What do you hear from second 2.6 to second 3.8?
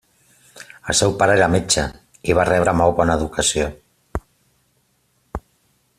molt bona educació.